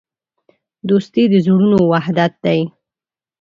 [0.89, 2.59] دوستي د زړونو وحدت دی.